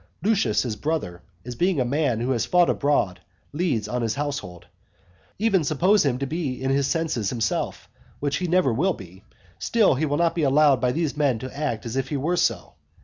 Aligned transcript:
Lucius 0.23 0.63
his 0.63 0.75
brother, 0.75 1.21
as 1.45 1.53
being 1.53 1.79
a 1.79 1.85
man 1.85 2.21
who 2.21 2.31
has 2.31 2.43
fought 2.43 2.71
abroad, 2.71 3.19
leads 3.53 3.87
on 3.87 4.01
his 4.01 4.15
household. 4.15 4.65
Even 5.37 5.63
suppose 5.63 6.03
him 6.03 6.17
to 6.17 6.25
be 6.25 6.59
in 6.59 6.71
his 6.71 6.87
senses 6.87 7.29
himself, 7.29 7.87
which 8.19 8.37
he 8.37 8.47
never 8.47 8.73
will 8.73 8.93
be; 8.93 9.23
still 9.59 9.93
he 9.93 10.07
will 10.07 10.17
not 10.17 10.33
be 10.33 10.41
allowed 10.41 10.81
by 10.81 10.91
these 10.91 11.15
men 11.15 11.37
to 11.37 11.55
act 11.55 11.85
as 11.85 11.95
if 11.95 12.09
he 12.09 12.17
were 12.17 12.35
so. 12.35 12.73